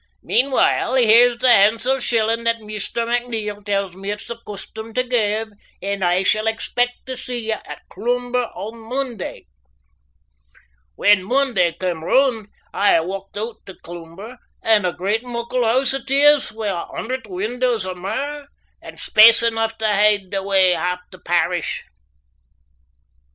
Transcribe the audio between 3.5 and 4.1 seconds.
tells me